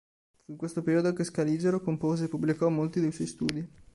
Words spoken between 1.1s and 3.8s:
che Scaligero compose e pubblicò molti dei suoi studi.